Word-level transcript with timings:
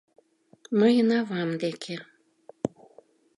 Мыйын 0.79 1.09
авам 1.19 1.51
деке. 1.61 1.95